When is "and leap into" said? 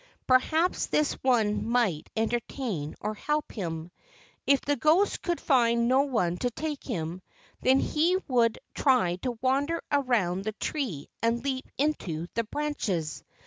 11.21-12.25